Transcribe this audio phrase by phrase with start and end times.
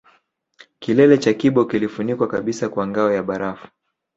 [0.79, 3.67] Kilele cha Kibo kilifunikwa kabisa kwa ngao ya barafu